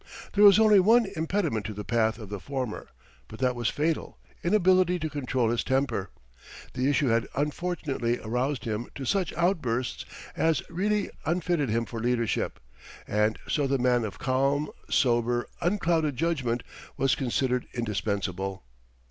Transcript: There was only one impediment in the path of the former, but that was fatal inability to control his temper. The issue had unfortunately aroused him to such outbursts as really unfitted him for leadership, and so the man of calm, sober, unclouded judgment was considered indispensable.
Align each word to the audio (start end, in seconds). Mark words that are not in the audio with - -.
There 0.33 0.43
was 0.43 0.57
only 0.57 0.79
one 0.79 1.05
impediment 1.15 1.69
in 1.69 1.75
the 1.75 1.83
path 1.83 2.17
of 2.17 2.29
the 2.29 2.39
former, 2.39 2.87
but 3.27 3.37
that 3.37 3.53
was 3.55 3.69
fatal 3.69 4.17
inability 4.43 4.97
to 4.97 5.11
control 5.11 5.51
his 5.51 5.63
temper. 5.63 6.09
The 6.73 6.89
issue 6.89 7.09
had 7.09 7.27
unfortunately 7.35 8.17
aroused 8.17 8.63
him 8.65 8.89
to 8.95 9.05
such 9.05 9.31
outbursts 9.33 10.05
as 10.35 10.67
really 10.71 11.11
unfitted 11.27 11.69
him 11.69 11.85
for 11.85 11.99
leadership, 11.99 12.59
and 13.07 13.37
so 13.47 13.67
the 13.67 13.77
man 13.77 14.03
of 14.03 14.17
calm, 14.17 14.71
sober, 14.89 15.45
unclouded 15.61 16.15
judgment 16.17 16.63
was 16.97 17.13
considered 17.13 17.67
indispensable. 17.71 18.63